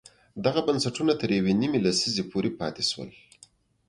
دغه 0.45 0.61
بنسټونه 0.67 1.13
تر 1.21 1.29
یوې 1.37 1.53
نیمې 1.61 1.79
لسیزې 1.85 2.23
پورې 2.31 2.49
پاتې 2.59 2.83
شول. 2.89 3.09